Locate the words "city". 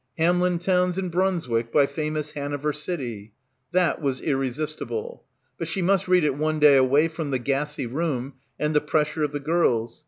2.73-3.33